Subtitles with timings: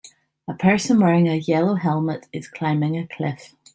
[0.47, 3.53] A person wearing a yellow helmet is climbing a cliff